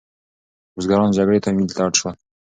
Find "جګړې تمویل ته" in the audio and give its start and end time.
1.17-1.81